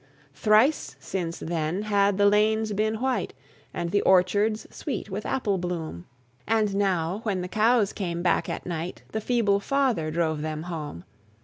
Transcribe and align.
Thrice 0.33 0.95
since 0.99 1.37
then 1.37 1.83
had 1.83 2.17
the 2.17 2.25
lanes 2.25 2.73
been 2.73 2.95
white, 2.95 3.35
And 3.71 3.91
the 3.91 4.01
orchards 4.01 4.65
sweet 4.75 5.11
with 5.11 5.27
apple 5.27 5.59
bloom; 5.59 6.07
And 6.47 6.73
now, 6.73 7.19
when 7.21 7.41
the 7.41 7.47
cows 7.47 7.93
came 7.93 8.23
back 8.23 8.49
at 8.49 8.65
night, 8.65 9.03
The 9.11 9.21
feeble 9.21 9.59
father 9.59 10.09
drove 10.09 10.41
them 10.41 10.63
home. 10.63 11.03